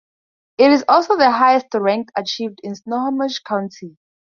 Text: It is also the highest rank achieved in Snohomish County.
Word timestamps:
It 0.57 0.71
is 0.71 0.83
also 0.89 1.15
the 1.15 1.29
highest 1.29 1.67
rank 1.75 2.09
achieved 2.17 2.59
in 2.63 2.73
Snohomish 2.73 3.37
County. 3.41 3.97